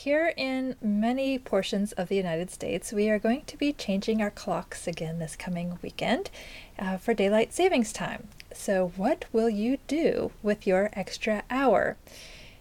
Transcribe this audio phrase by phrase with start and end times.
[0.00, 4.30] here in many portions of the United States, we are going to be changing our
[4.30, 6.30] clocks again this coming weekend
[6.78, 8.28] uh, for daylight savings time.
[8.54, 11.98] So, what will you do with your extra hour?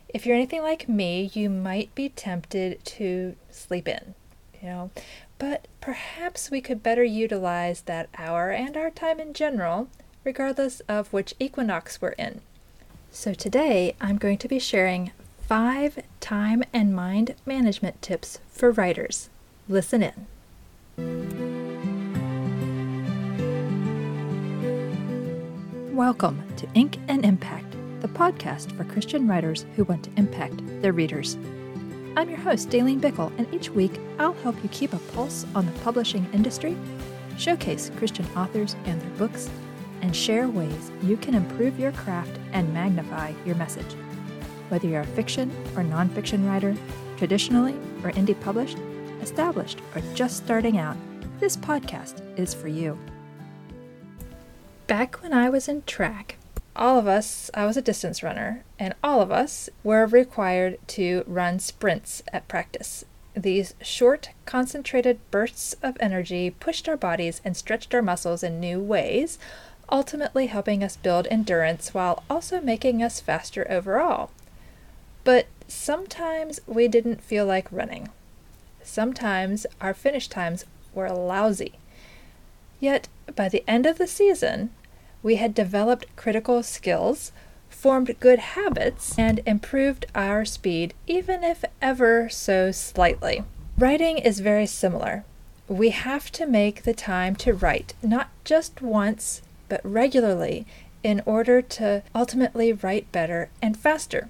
[0.10, 4.16] If you're anything like me, you might be tempted to sleep in,
[4.62, 4.92] you know,
[5.38, 9.88] but perhaps we could better utilize that hour and our time in general,
[10.26, 12.42] regardless of which equinox we're in.
[13.12, 15.12] So, today I'm going to be sharing
[15.50, 19.32] five time and mind management tips for writers.
[19.68, 20.28] Listen in.
[25.96, 30.94] Welcome to Ink and Impact, the podcast for Christian writers who want to impact their
[30.94, 31.36] readers.
[32.16, 35.66] I'm your host, Dalene Bickel, and each week I'll help you keep a pulse on
[35.66, 36.78] the publishing industry,
[37.40, 39.50] showcase Christian authors and their books,
[40.04, 43.96] and share ways you can improve your craft and magnify your message.
[44.70, 46.76] Whether you're a fiction or nonfiction writer,
[47.18, 47.74] traditionally
[48.04, 48.78] or indie published,
[49.22, 50.96] established or just starting out,
[51.40, 52.98] this podcast is for you.
[54.88, 56.38] Back when I was in track,
[56.76, 61.24] all of us, I was a distance runner, and all of us were required to
[61.28, 63.04] run sprints at practice.
[63.36, 68.80] These short, concentrated bursts of energy pushed our bodies and stretched our muscles in new
[68.80, 69.38] ways,
[69.92, 74.32] ultimately helping us build endurance while also making us faster overall.
[75.30, 78.10] But sometimes we didn't feel like running.
[78.82, 81.74] Sometimes our finish times were lousy.
[82.80, 84.72] Yet, by the end of the season,
[85.22, 87.32] we had developed critical skills,
[87.70, 93.44] formed good habits, and improved our speed, even if ever so slightly.
[93.78, 95.26] Writing is very similar.
[95.68, 100.66] We have to make the time to write, not just once, but regularly,
[101.04, 104.28] in order to ultimately write better and faster.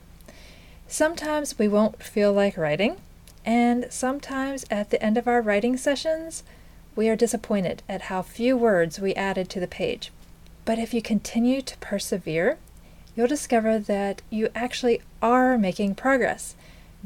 [0.91, 2.97] Sometimes we won't feel like writing,
[3.45, 6.41] and sometimes at the end of our writing sessions,
[6.95, 10.11] we are disappointed at how few words we added to the page.
[10.65, 12.57] But if you continue to persevere,
[13.15, 16.55] you'll discover that you actually are making progress,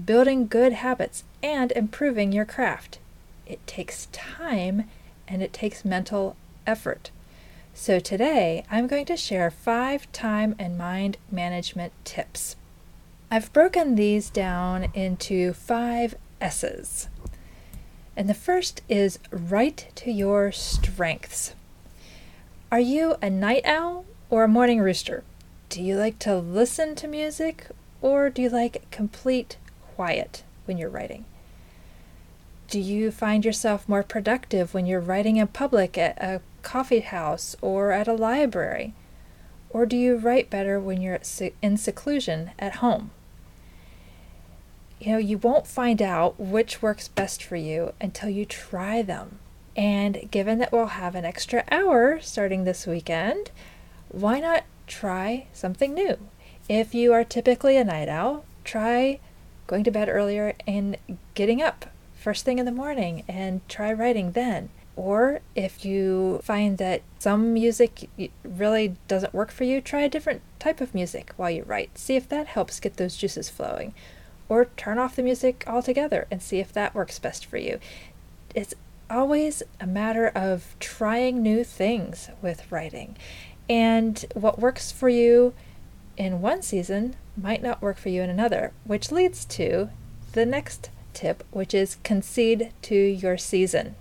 [0.03, 2.99] building good habits, and improving your craft.
[3.45, 4.85] It takes time
[5.27, 7.11] and it takes mental effort.
[7.73, 12.55] So today, I'm going to share five time and mind management tips.
[13.33, 17.07] I've broken these down into five S's.
[18.15, 21.55] And the first is write to your strengths.
[22.71, 25.23] Are you a night owl or a morning rooster?
[25.69, 27.69] Do you like to listen to music
[28.03, 29.57] or do you like complete
[29.95, 31.25] quiet when you're writing?
[32.69, 37.55] Do you find yourself more productive when you're writing in public at a coffee house
[37.63, 38.93] or at a library?
[39.71, 41.19] Or do you write better when you're
[41.63, 43.09] in seclusion at home?
[45.03, 49.39] You know, you won't find out which works best for you until you try them.
[49.75, 53.51] And given that we'll have an extra hour starting this weekend,
[54.07, 56.17] why not try something new?
[56.69, 59.19] If you are typically a night owl, try
[59.67, 60.95] going to bed earlier and
[61.33, 64.69] getting up first thing in the morning and try writing then.
[64.95, 68.09] Or if you find that some music
[68.43, 71.97] really doesn't work for you, try a different type of music while you write.
[71.97, 73.93] See if that helps get those juices flowing
[74.49, 77.79] or turn off the music altogether and see if that works best for you.
[78.53, 78.73] It's
[79.09, 83.15] always a matter of trying new things with writing.
[83.69, 85.53] And what works for you
[86.17, 89.89] in one season might not work for you in another, which leads to
[90.33, 93.95] the next tip, which is concede to your season.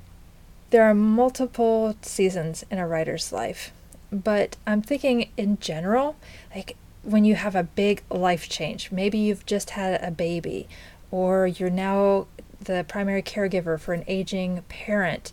[0.70, 3.72] There are multiple seasons in a writer's life,
[4.10, 6.16] but I'm thinking in general,
[6.54, 8.90] like when you have a big life change.
[8.90, 10.68] Maybe you've just had a baby,
[11.10, 12.26] or you're now
[12.60, 15.32] the primary caregiver for an aging parent.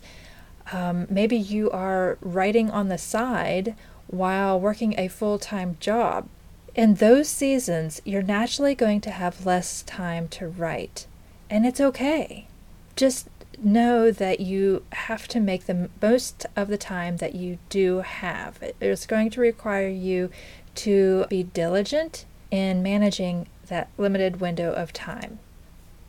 [0.72, 3.74] Um, maybe you are writing on the side
[4.06, 6.28] while working a full time job.
[6.74, 11.06] In those seasons, you're naturally going to have less time to write,
[11.48, 12.46] and it's okay.
[12.94, 13.28] Just
[13.64, 18.58] know that you have to make the most of the time that you do have.
[18.80, 20.30] It's going to require you
[20.76, 25.38] to be diligent in managing that limited window of time.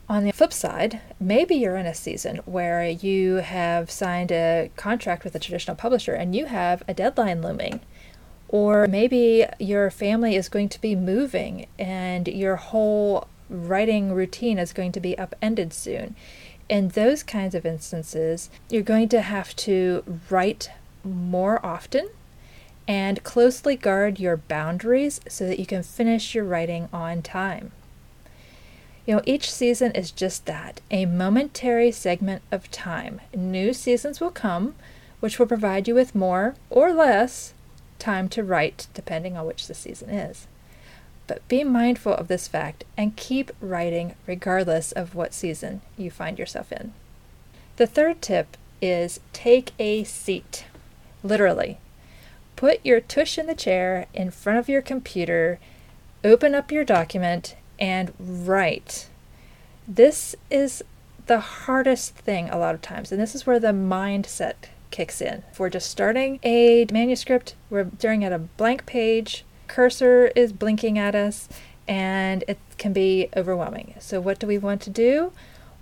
[0.09, 5.23] On the flip side, maybe you're in a season where you have signed a contract
[5.23, 7.79] with a traditional publisher and you have a deadline looming.
[8.49, 14.73] Or maybe your family is going to be moving and your whole writing routine is
[14.73, 16.15] going to be upended soon.
[16.71, 20.71] In those kinds of instances, you're going to have to write
[21.03, 22.07] more often
[22.87, 27.73] and closely guard your boundaries so that you can finish your writing on time.
[29.05, 33.19] You know, each season is just that a momentary segment of time.
[33.35, 34.75] New seasons will come,
[35.19, 37.53] which will provide you with more or less
[37.99, 40.47] time to write, depending on which the season is.
[41.31, 46.37] But be mindful of this fact and keep writing regardless of what season you find
[46.37, 46.91] yourself in.
[47.77, 50.65] The third tip is take a seat.
[51.23, 51.77] Literally,
[52.57, 55.57] put your tush in the chair in front of your computer,
[56.21, 59.07] open up your document, and write.
[59.87, 60.83] This is
[61.27, 64.55] the hardest thing a lot of times, and this is where the mindset
[64.89, 65.43] kicks in.
[65.49, 70.99] If we're just starting a manuscript, we're staring at a blank page, cursor is blinking
[70.99, 71.47] at us,
[71.87, 73.95] and it can be overwhelming.
[73.99, 75.31] So, what do we want to do?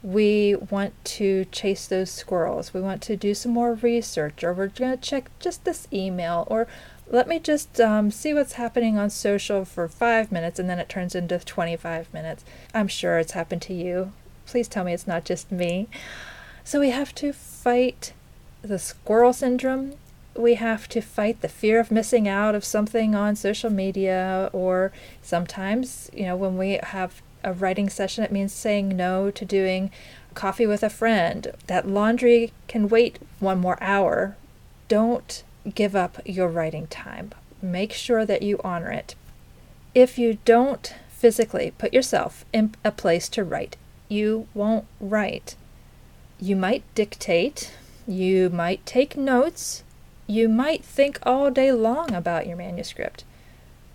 [0.04, 2.74] We want to chase those squirrels.
[2.74, 6.46] We want to do some more research, or we're going to check just this email,
[6.48, 6.68] or
[7.12, 10.88] let me just um, see what's happening on social for five minutes and then it
[10.88, 12.46] turns into 25 minutes.
[12.72, 14.12] I'm sure it's happened to you.
[14.46, 15.88] Please tell me it's not just me.
[16.64, 18.14] So we have to fight
[18.62, 19.96] the squirrel syndrome.
[20.40, 24.94] We have to fight the fear of missing out of something on social media, or
[25.22, 29.92] sometimes, you know, when we have a writing session, it means saying no to doing
[30.36, 31.52] coffee with a friend.
[31.68, 34.38] That laundry can wait one more hour.
[34.88, 35.44] Don't
[35.76, 37.34] give up your writing time.
[37.62, 39.16] Make sure that you honor it.
[39.94, 43.76] If you don't physically put yourself in a place to write,
[44.08, 45.58] you won't write.
[46.40, 47.74] You might dictate,
[48.08, 49.84] you might take notes,
[50.30, 53.24] you might think all day long about your manuscript,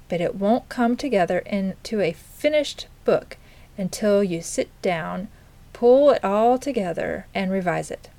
[0.08, 3.36] but it won't come together into a finished book
[3.78, 5.28] until you sit down,
[5.72, 8.10] pull it all together, and revise it.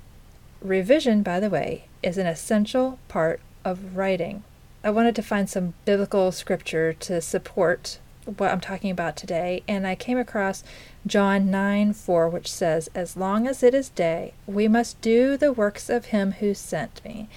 [0.62, 4.44] Revision, by the way, is an essential part of writing.
[4.82, 9.86] I wanted to find some biblical scripture to support what I'm talking about today, and
[9.86, 10.64] I came across
[11.06, 15.52] John 9 4, which says, As long as it is day, we must do the
[15.52, 17.28] works of him who sent me.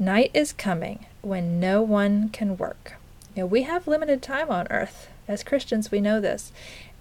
[0.00, 2.94] Night is coming when no one can work.
[3.36, 5.10] You know, we have limited time on earth.
[5.28, 6.52] As Christians, we know this.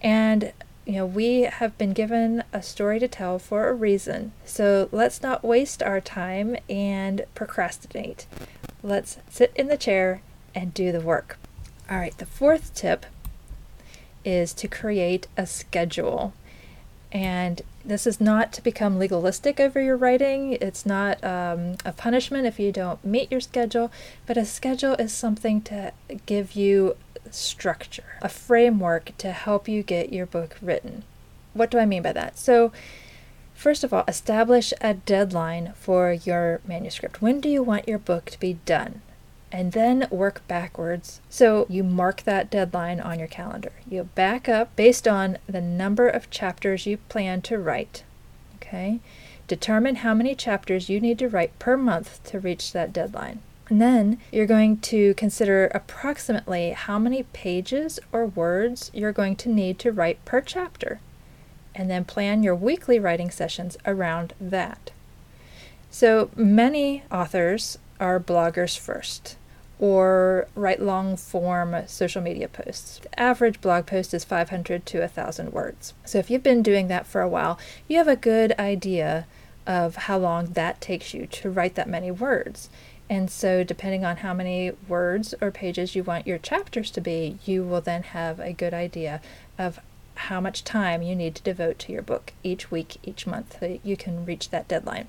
[0.02, 0.52] And
[0.86, 4.34] you know, we have been given a story to tell for a reason.
[4.44, 8.26] So let's not waste our time and procrastinate.
[8.84, 10.22] Let's sit in the chair
[10.54, 11.40] and do the work.
[11.90, 13.06] All right, the fourth tip
[14.26, 16.34] is to create a schedule.
[17.12, 20.54] And this is not to become legalistic over your writing.
[20.62, 23.92] It's not um, a punishment if you don't meet your schedule,
[24.28, 25.92] but a schedule is something to
[26.26, 26.96] give you
[27.32, 31.04] structure, a framework to help you get your book written.
[31.54, 32.38] What do I mean by that?
[32.38, 32.72] So,
[33.56, 37.22] first of all, establish a deadline for your manuscript.
[37.22, 39.02] When do you want your book to be done?
[39.52, 41.22] And then work backwards.
[41.30, 43.72] So you mark that deadline on your calendar.
[43.90, 48.04] You back up based on the number of chapters you plan to write.
[48.56, 49.00] Okay?
[49.48, 53.40] Determine how many chapters you need to write per month to reach that deadline.
[53.70, 59.50] And then you're going to consider approximately how many pages or words you're going to
[59.50, 61.00] need to write per chapter.
[61.74, 64.92] And then plan your weekly writing sessions around that.
[65.90, 69.38] So many authors are bloggers first
[69.80, 73.00] or write long form social media posts.
[73.00, 75.94] The average blog post is 500 to 1,000 words.
[76.06, 79.26] So if you've been doing that for a while, you have a good idea
[79.66, 82.70] of how long that takes you to write that many words.
[83.10, 87.40] And so, depending on how many words or pages you want your chapters to be,
[87.44, 89.20] you will then have a good idea
[89.58, 89.80] of
[90.14, 93.80] how much time you need to devote to your book each week, each month, so
[93.84, 95.08] you can reach that deadline.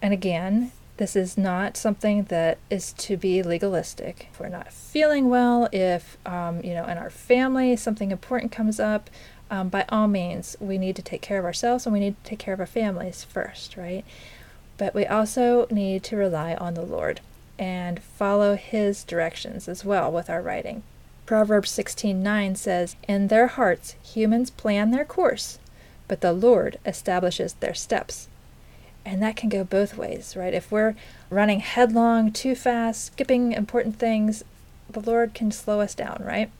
[0.00, 4.28] And again, this is not something that is to be legalistic.
[4.30, 8.78] If we're not feeling well, if, um, you know, in our family something important comes
[8.78, 9.08] up,
[9.50, 12.28] um, by all means, we need to take care of ourselves and we need to
[12.28, 14.04] take care of our families first, right?
[14.76, 17.22] But we also need to rely on the Lord
[17.58, 20.82] and follow his directions as well with our writing.
[21.24, 25.58] Proverbs 16:9 says, "In their hearts humans plan their course,
[26.08, 28.28] but the Lord establishes their steps."
[29.04, 30.52] And that can go both ways, right?
[30.52, 30.94] If we're
[31.30, 34.44] running headlong too fast, skipping important things,
[34.88, 36.50] the Lord can slow us down, right?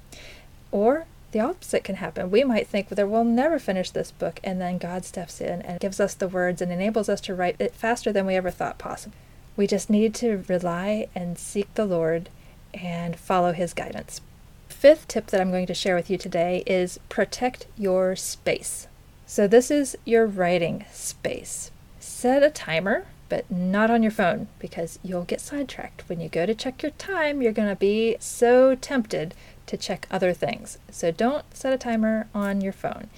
[0.70, 2.30] Or the opposite can happen.
[2.30, 5.80] We might think that we'll never finish this book, and then God steps in and
[5.80, 8.78] gives us the words and enables us to write it faster than we ever thought
[8.78, 9.14] possible.
[9.56, 12.30] We just need to rely and seek the Lord
[12.74, 14.20] and follow His guidance.
[14.68, 18.86] Fifth tip that I'm going to share with you today is protect your space.
[19.26, 21.70] So, this is your writing space.
[22.00, 26.08] Set a timer, but not on your phone because you'll get sidetracked.
[26.08, 29.34] When you go to check your time, you're going to be so tempted
[29.66, 30.78] to check other things.
[30.90, 33.08] So, don't set a timer on your phone.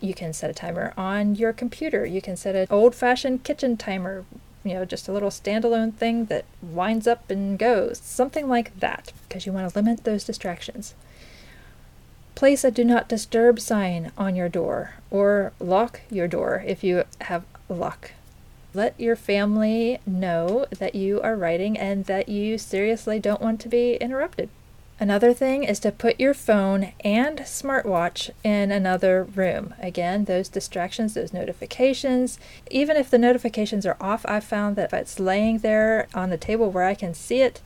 [0.00, 2.06] You can set a timer on your computer.
[2.06, 4.24] You can set an old fashioned kitchen timer,
[4.64, 7.98] you know, just a little standalone thing that winds up and goes.
[7.98, 10.94] Something like that, because you want to limit those distractions.
[12.34, 17.04] Place a do not disturb sign on your door or lock your door if you
[17.20, 18.12] have luck.
[18.74, 23.68] Let your family know that you are writing and that you seriously don't want to
[23.68, 24.48] be interrupted.
[25.02, 29.74] Another thing is to put your phone and smartwatch in another room.
[29.80, 32.38] Again, those distractions, those notifications,
[32.70, 36.36] even if the notifications are off, I've found that if it's laying there on the
[36.38, 37.60] table where I can see it,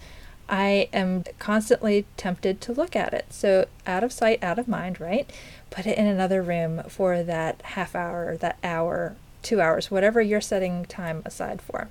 [0.49, 3.27] I am constantly tempted to look at it.
[3.31, 5.31] So, out of sight, out of mind, right?
[5.71, 10.41] Put it in another room for that half hour, that hour, two hours, whatever you're
[10.41, 11.89] setting time aside for.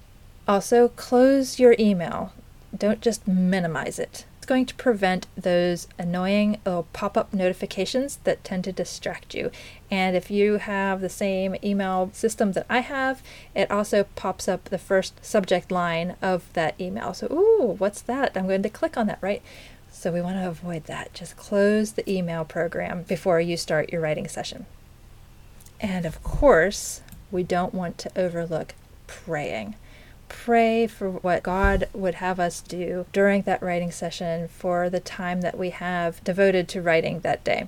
[0.47, 2.33] Also, close your email.
[2.77, 8.43] Don't just minimize it it's going to prevent those annoying little pop up notifications that
[8.43, 9.50] tend to distract you.
[9.89, 13.24] And if you have the same email system that I have,
[13.55, 17.15] it also pops up the first subject line of that email.
[17.15, 18.33] So, ooh, what's that?
[18.35, 19.41] I'm going to click on that, right?
[19.91, 21.12] So, we want to avoid that.
[21.15, 24.67] Just close the email program before you start your writing session.
[25.81, 27.01] And of course,
[27.32, 28.74] we don't want to overlook
[29.08, 29.75] praying
[30.27, 35.41] pray for what God would have us do during that writing session for the time
[35.41, 37.67] that we have devoted to writing that day.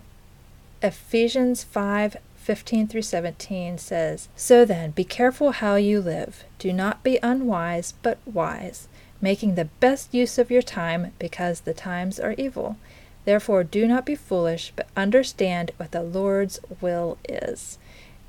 [0.82, 6.46] Ephesians 5 15 through 17 says, So then, be careful how you live.
[6.60, 8.88] Do not be unwise, but wise,
[9.20, 12.78] making the best use of your time, because the times are evil.
[13.26, 17.78] Therefore, do not be foolish, but understand what the Lord's will is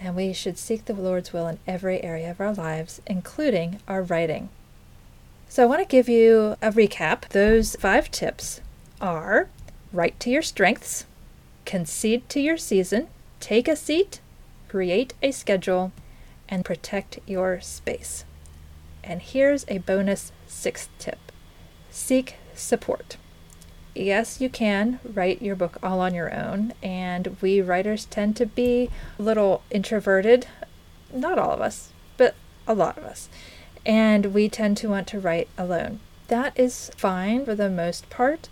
[0.01, 4.03] and we should seek the Lord's will in every area of our lives, including our
[4.03, 4.49] writing.
[5.49, 7.29] So, I want to give you a recap.
[7.29, 8.61] Those five tips
[9.01, 9.49] are
[9.93, 11.07] write to your strengths,
[11.65, 13.09] concede to your season,
[13.41, 14.21] take a seat,
[14.69, 15.93] create a schedule,
[16.49, 18.25] and protect your space.
[19.03, 21.19] And here's a bonus sixth tip
[21.91, 23.17] seek support
[23.95, 28.47] yes, you can write your book all on your own, and we writers tend to
[28.47, 30.47] be a little introverted.
[31.13, 32.35] Not all of us, but
[32.67, 33.29] a lot of us.
[33.87, 36.01] And we tend to want to write alone.
[36.29, 38.49] That is fine for the most part,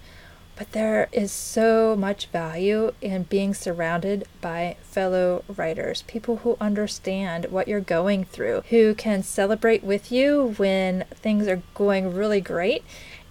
[0.56, 7.46] but there is so much value in being surrounded by fellow writers, people who understand
[7.46, 12.82] what you're going through, who can celebrate with you when things are going really great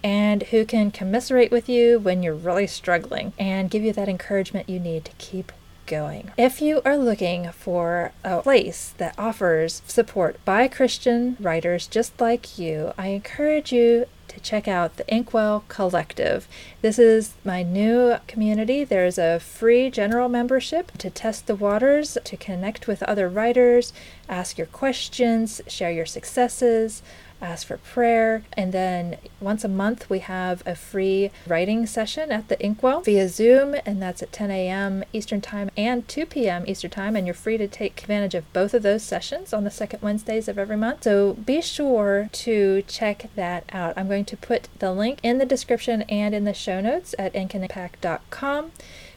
[0.05, 4.69] and who can commiserate with you when you're really struggling and give you that encouragement
[4.69, 5.51] you need to keep
[5.87, 6.29] going.
[6.37, 12.59] If you are looking for a place that offers support by Christian writers just like
[12.59, 16.47] you, I encourage you to check out the Inkwell Collective.
[16.83, 18.83] This is my new community.
[18.83, 23.91] There's a free general membership to test the waters, to connect with other writers,
[24.29, 27.01] ask your questions, share your successes
[27.41, 28.43] ask for prayer.
[28.53, 33.27] And then once a month, we have a free writing session at the Inkwell via
[33.29, 35.03] Zoom, and that's at 10 a.m.
[35.13, 36.63] Eastern Time and 2 p.m.
[36.67, 37.15] Eastern Time.
[37.15, 40.47] And you're free to take advantage of both of those sessions on the second Wednesdays
[40.47, 41.03] of every month.
[41.03, 43.93] So be sure to check that out.
[43.97, 47.33] I'm going to put the link in the description and in the show notes at
[47.33, 48.71] inkimpact.com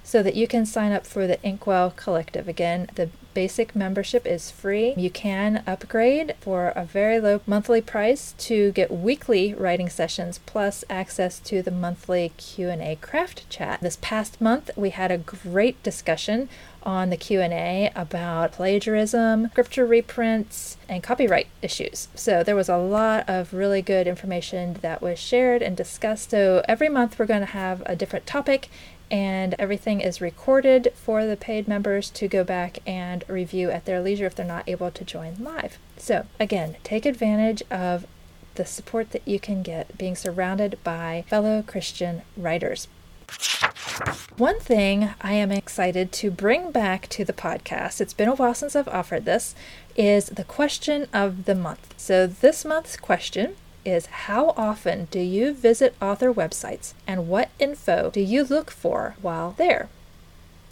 [0.09, 2.49] so that you can sign up for the Inkwell Collective.
[2.49, 4.95] Again, the basic membership is free.
[4.97, 10.83] You can upgrade for a very low monthly price to get weekly writing sessions plus
[10.91, 13.81] access to the monthly Q&A craft chat.
[13.81, 16.49] This past month we had a great discussion
[16.83, 22.09] on the Q&A about plagiarism, scripture reprints, and copyright issues.
[22.17, 26.31] So there was a lot of really good information that was shared and discussed.
[26.31, 28.69] So every month we're going to have a different topic
[29.11, 34.01] and everything is recorded for the paid members to go back and review at their
[34.01, 35.79] leisure if they're not able to join live.
[35.97, 38.07] So, again, take advantage of
[38.55, 42.89] the support that you can get being surrounded by fellow Christian writers.
[44.37, 48.55] One thing I am excited to bring back to the podcast, it's been a while
[48.55, 49.55] since I've offered this,
[49.97, 51.95] is the question of the month.
[51.97, 53.57] So, this month's question
[53.89, 59.17] is how often do you visit author websites and what info do you look for
[59.23, 59.89] while there?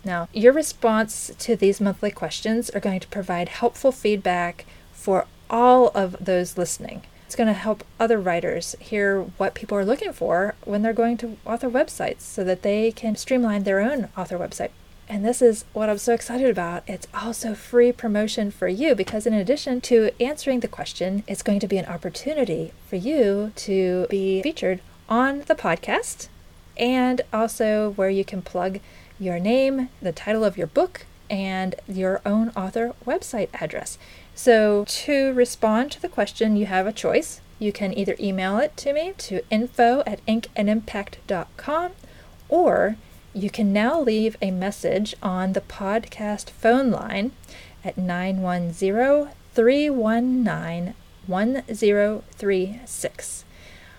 [0.05, 5.89] Now, your response to these monthly questions are going to provide helpful feedback for all
[5.95, 7.03] of those listening.
[7.25, 11.17] It's going to help other writers hear what people are looking for when they're going
[11.19, 14.71] to author websites so that they can streamline their own author website.
[15.09, 16.83] And this is what I'm so excited about.
[16.87, 21.61] It's also free promotion for you because, in addition to answering the question, it's going
[21.61, 26.29] to be an opportunity for you to be featured on the podcast
[26.77, 28.81] and also where you can plug
[29.19, 33.99] your name, the title of your book, and your own author website address.
[34.35, 37.41] So, to respond to the question, you have a choice.
[37.59, 41.93] You can either email it to me to info at inkandimpact.com
[42.49, 42.97] or
[43.37, 47.33] you can now leave a message on the podcast phone line
[47.85, 50.95] at 910 319
[51.27, 53.45] 1036.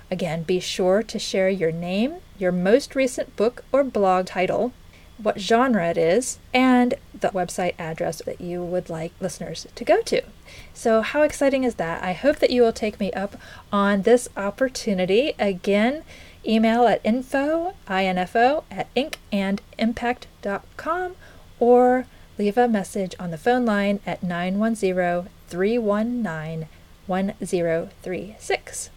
[0.09, 4.73] Again, be sure to share your name, your most recent book or blog title,
[5.19, 10.01] what genre it is, and the website address that you would like listeners to go
[10.03, 10.23] to.
[10.73, 12.03] So, how exciting is that?
[12.03, 13.35] I hope that you will take me up
[13.71, 15.33] on this opportunity.
[15.37, 16.03] Again,
[16.47, 21.15] email at info, info at inkandimpact.com
[21.59, 22.05] or
[22.37, 26.67] leave a message on the phone line at 910 319
[27.07, 28.89] 1036.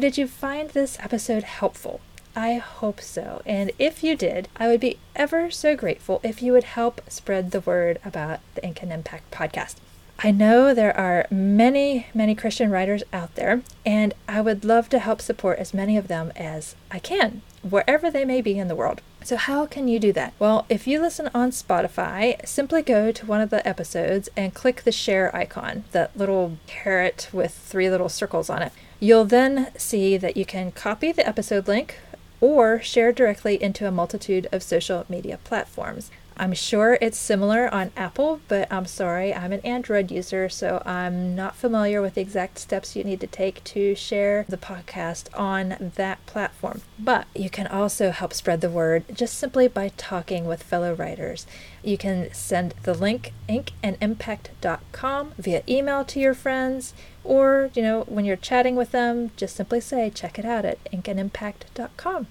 [0.00, 2.00] Did you find this episode helpful?
[2.36, 3.42] I hope so.
[3.44, 7.50] And if you did, I would be ever so grateful if you would help spread
[7.50, 9.74] the word about the Ink and Impact podcast.
[10.20, 14.98] I know there are many, many Christian writers out there, and I would love to
[14.98, 18.74] help support as many of them as I can, wherever they may be in the
[18.74, 19.00] world.
[19.22, 20.32] So, how can you do that?
[20.40, 24.82] Well, if you listen on Spotify, simply go to one of the episodes and click
[24.82, 28.72] the share icon, that little caret with three little circles on it.
[28.98, 31.96] You'll then see that you can copy the episode link
[32.40, 36.10] or share directly into a multitude of social media platforms.
[36.38, 41.34] I'm sure it's similar on Apple, but I'm sorry, I'm an Android user, so I'm
[41.34, 45.92] not familiar with the exact steps you need to take to share the podcast on
[45.96, 46.82] that platform.
[46.98, 51.46] But you can also help spread the word just simply by talking with fellow writers.
[51.82, 58.24] You can send the link inkandimpact.com via email to your friends, or, you know, when
[58.24, 62.28] you're chatting with them, just simply say, check it out at inkandimpact.com.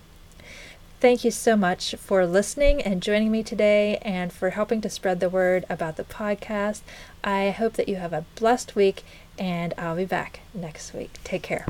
[1.00, 5.20] Thank you so much for listening and joining me today and for helping to spread
[5.20, 6.82] the word about the podcast.
[7.24, 9.04] I hope that you have a blessed week
[9.38, 11.20] and I'll be back next week.
[11.24, 11.68] Take care.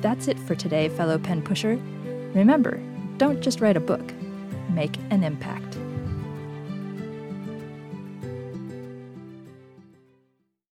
[0.00, 1.78] That's it for today, fellow pen pusher.
[2.34, 2.80] Remember,
[3.18, 4.12] don't just write a book,
[4.70, 5.65] make an impact.